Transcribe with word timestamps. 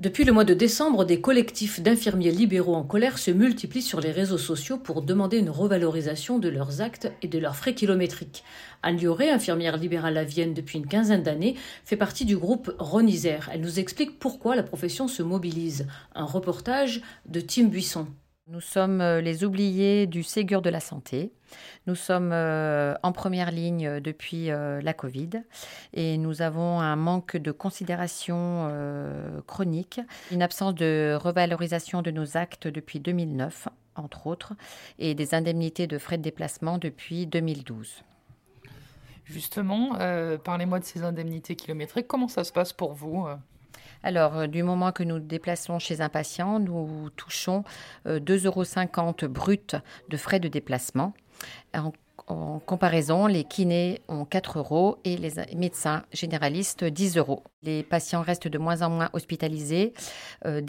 Depuis 0.00 0.24
le 0.24 0.32
mois 0.32 0.44
de 0.44 0.54
décembre, 0.54 1.04
des 1.04 1.20
collectifs 1.20 1.80
d'infirmiers 1.80 2.32
libéraux 2.32 2.74
en 2.74 2.82
colère 2.82 3.16
se 3.16 3.30
multiplient 3.30 3.80
sur 3.80 4.00
les 4.00 4.10
réseaux 4.10 4.38
sociaux 4.38 4.76
pour 4.76 5.02
demander 5.02 5.38
une 5.38 5.50
revalorisation 5.50 6.40
de 6.40 6.48
leurs 6.48 6.80
actes 6.80 7.12
et 7.22 7.28
de 7.28 7.38
leurs 7.38 7.54
frais 7.54 7.76
kilométriques. 7.76 8.42
Anne 8.82 8.96
Lioré, 8.96 9.30
infirmière 9.30 9.76
libérale 9.76 10.16
à 10.16 10.24
Vienne 10.24 10.52
depuis 10.52 10.78
une 10.78 10.88
quinzaine 10.88 11.22
d'années, 11.22 11.54
fait 11.84 11.96
partie 11.96 12.24
du 12.24 12.36
groupe 12.36 12.74
Ronizer. 12.80 13.48
Elle 13.52 13.60
nous 13.60 13.78
explique 13.78 14.18
pourquoi 14.18 14.56
la 14.56 14.64
profession 14.64 15.06
se 15.06 15.22
mobilise. 15.22 15.86
Un 16.16 16.24
reportage 16.24 17.00
de 17.26 17.38
Tim 17.38 17.66
Buisson. 17.66 18.08
Nous 18.46 18.60
sommes 18.60 19.00
euh, 19.00 19.22
les 19.22 19.42
oubliés 19.42 20.06
du 20.06 20.22
Ségur 20.22 20.60
de 20.60 20.68
la 20.68 20.80
santé. 20.80 21.32
Nous 21.86 21.94
sommes 21.94 22.30
euh, 22.30 22.94
en 23.02 23.10
première 23.10 23.50
ligne 23.50 24.00
depuis 24.00 24.50
euh, 24.50 24.82
la 24.82 24.92
Covid 24.92 25.30
et 25.94 26.18
nous 26.18 26.42
avons 26.42 26.78
un 26.78 26.94
manque 26.94 27.38
de 27.38 27.52
considération 27.52 28.68
chronique, 29.46 30.00
une 30.30 30.42
absence 30.42 30.74
de 30.74 31.16
revalorisation 31.18 32.02
de 32.02 32.10
nos 32.10 32.36
actes 32.36 32.68
depuis 32.68 33.00
2009, 33.00 33.68
entre 33.94 34.26
autres, 34.26 34.52
et 34.98 35.14
des 35.14 35.34
indemnités 35.34 35.86
de 35.86 35.96
frais 35.96 36.18
de 36.18 36.22
déplacement 36.22 36.76
depuis 36.76 37.26
2012. 37.26 38.02
Justement, 39.24 39.96
parlez-moi 40.44 40.80
de 40.80 40.84
ces 40.84 41.02
indemnités 41.02 41.56
kilométriques. 41.56 42.08
Comment 42.08 42.28
ça 42.28 42.44
se 42.44 42.52
passe 42.52 42.72
pour 42.74 42.92
vous 42.92 43.26
alors, 44.04 44.36
euh, 44.36 44.46
du 44.46 44.62
moment 44.62 44.92
que 44.92 45.02
nous 45.02 45.18
déplaçons 45.18 45.78
chez 45.78 46.02
un 46.02 46.10
patient, 46.10 46.60
nous 46.60 47.08
touchons 47.16 47.64
2,50 48.06 49.24
euros 49.24 49.32
brut 49.32 49.76
de 50.10 50.16
frais 50.18 50.40
de 50.40 50.48
déplacement. 50.48 51.14
En 52.26 52.58
comparaison, 52.58 53.26
les 53.26 53.44
kinés 53.44 54.00
ont 54.08 54.24
4 54.24 54.58
euros 54.58 54.96
et 55.04 55.18
les 55.18 55.32
médecins 55.56 56.04
généralistes 56.12 56.82
10 56.82 57.18
euros. 57.18 57.42
Les 57.62 57.82
patients 57.82 58.22
restent 58.22 58.48
de 58.48 58.56
moins 58.56 58.80
en 58.80 58.88
moins 58.88 59.10
hospitalisés. 59.12 59.92
Euh, 60.46 60.62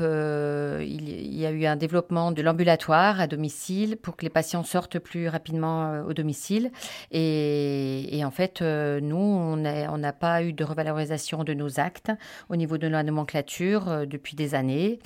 euh, 0.00 0.84
y 0.86 1.17
a 1.48 1.50
eu 1.50 1.66
un 1.66 1.76
développement 1.76 2.32
de 2.32 2.42
l'ambulatoire 2.42 3.20
à 3.20 3.26
domicile 3.26 3.96
pour 3.96 4.16
que 4.16 4.24
les 4.24 4.30
patients 4.30 4.64
sortent 4.64 4.98
plus 4.98 5.28
rapidement 5.28 5.92
euh, 5.92 6.02
au 6.04 6.12
domicile. 6.12 6.70
Et, 7.10 8.22
en 8.24 8.30
fait, 8.30 8.60
nous, 8.60 9.16
on 9.16 9.56
n'a 9.56 10.12
pas 10.12 10.42
eu 10.42 10.52
de 10.52 10.64
revalorisation 10.64 11.44
de 11.44 11.54
nos 11.54 11.80
actes 11.80 12.12
au 12.48 12.56
niveau 12.56 12.78
de 12.78 12.86
la 12.86 13.02
nomenclature 13.02 14.06
depuis 14.06 14.36
des 14.36 14.54
années. 14.54 14.98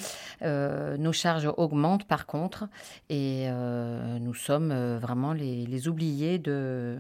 nos 0.43 1.13
charges 1.13 1.49
augmentent 1.57 2.07
par 2.07 2.27
contre 2.27 2.69
et 3.11 3.49
nous 4.21 4.35
sommes 4.35 4.73
vraiment 4.99 5.33
les, 5.33 5.67
les 5.67 5.89
oubliés 5.89 6.39
de, 6.39 6.99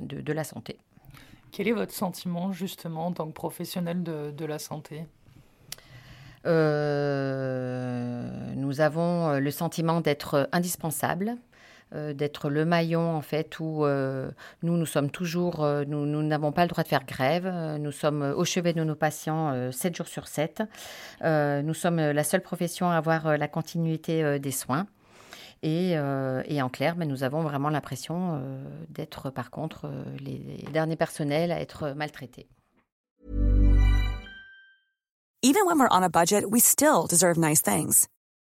de, 0.00 0.32
la 0.32 0.44
santé. 0.44 0.78
Quel 1.52 1.68
est 1.68 1.72
votre 1.72 1.92
sentiment 1.92 2.52
justement 2.52 3.06
en 3.06 3.12
tant 3.12 3.26
que 3.26 3.32
professionnel 3.32 4.02
de, 4.02 4.30
de 4.30 4.44
la 4.44 4.58
santé? 4.58 5.04
Euh, 6.46 7.87
Nous 8.78 8.84
avons 8.84 9.28
euh, 9.28 9.40
le 9.40 9.50
sentiment 9.50 10.00
d'être 10.00 10.48
indispensable, 10.52 11.36
euh, 11.94 12.12
d'être 12.12 12.48
le 12.48 12.64
maillon 12.64 13.16
en 13.16 13.22
fait 13.22 13.58
où 13.58 13.84
nous 14.62 14.76
nous 14.76 14.86
sommes 14.86 15.10
toujours, 15.10 15.66
nous 15.86 16.22
n'avons 16.22 16.52
pas 16.52 16.62
le 16.62 16.68
droit 16.68 16.84
de 16.84 16.88
faire 16.88 17.04
grève, 17.04 17.52
nous 17.78 17.92
sommes 17.92 18.22
au 18.22 18.44
chevet 18.44 18.72
de 18.72 18.84
nos 18.84 18.94
patients 18.94 19.72
7 19.72 19.96
jours 19.96 20.08
sur 20.08 20.28
7, 20.28 20.62
nous 21.22 21.74
sommes 21.74 21.96
la 21.96 22.24
seule 22.24 22.42
profession 22.42 22.90
à 22.90 22.96
avoir 22.96 23.36
la 23.36 23.48
continuité 23.48 24.38
des 24.38 24.52
soins. 24.52 24.86
Euh, 25.64 26.42
et, 26.46 26.62
en 26.62 26.68
clair, 26.68 26.96
ben, 26.96 27.08
nous 27.08 27.22
avons 27.22 27.42
vraiment 27.42 27.70
l'impression 27.70 28.34
euh, 28.34 28.64
d'être, 28.90 29.30
par 29.30 29.50
contre, 29.50 29.86
euh, 29.86 30.04
les 30.20 30.64
derniers 30.72 30.96
personnels 30.96 31.52
à 31.52 31.60
être 31.60 31.92
maltraités. 31.96 32.48
Even 35.42 35.62
when 35.66 35.78
we're 35.78 35.88
on 35.90 36.02
a 36.02 36.08
budget, 36.08 36.44
we 36.44 36.60
still 36.60 37.06
deserve 37.08 37.38
nice 37.38 37.62
things. 37.62 38.08